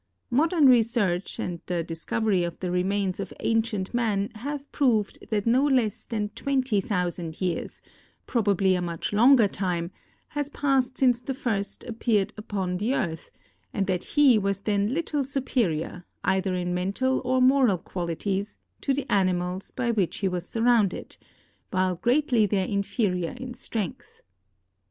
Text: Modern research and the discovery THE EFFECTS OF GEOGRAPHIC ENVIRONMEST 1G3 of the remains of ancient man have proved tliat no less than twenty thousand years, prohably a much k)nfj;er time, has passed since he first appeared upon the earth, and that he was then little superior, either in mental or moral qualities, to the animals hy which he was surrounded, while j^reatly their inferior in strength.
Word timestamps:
Modern 0.31 0.67
research 0.67 1.37
and 1.37 1.61
the 1.67 1.83
discovery 1.83 2.39
THE 2.39 2.47
EFFECTS 2.47 2.55
OF 2.55 2.59
GEOGRAPHIC 2.59 2.65
ENVIRONMEST 2.65 2.71
1G3 2.71 2.71
of 2.71 2.71
the 2.71 2.71
remains 2.71 3.19
of 3.19 3.39
ancient 3.69 3.93
man 3.93 4.29
have 4.33 4.71
proved 4.71 5.19
tliat 5.31 5.45
no 5.45 5.63
less 5.67 6.05
than 6.07 6.29
twenty 6.29 6.81
thousand 6.81 7.39
years, 7.39 7.81
prohably 8.25 8.75
a 8.75 8.81
much 8.81 9.11
k)nfj;er 9.11 9.47
time, 9.47 9.91
has 10.29 10.49
passed 10.49 10.97
since 10.97 11.23
he 11.27 11.33
first 11.35 11.83
appeared 11.83 12.33
upon 12.35 12.77
the 12.77 12.95
earth, 12.95 13.29
and 13.75 13.85
that 13.85 14.05
he 14.17 14.39
was 14.39 14.61
then 14.61 14.91
little 14.91 15.23
superior, 15.23 16.03
either 16.23 16.55
in 16.55 16.73
mental 16.73 17.21
or 17.23 17.39
moral 17.39 17.77
qualities, 17.77 18.57
to 18.81 18.95
the 18.95 19.05
animals 19.07 19.71
hy 19.77 19.91
which 19.91 20.17
he 20.17 20.27
was 20.27 20.49
surrounded, 20.49 21.15
while 21.69 21.95
j^reatly 21.97 22.49
their 22.49 22.65
inferior 22.65 23.35
in 23.37 23.53
strength. 23.53 24.23